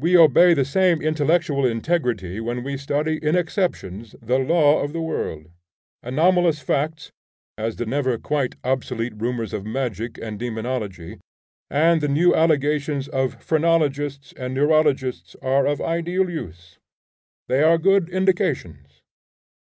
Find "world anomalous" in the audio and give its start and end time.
5.00-6.60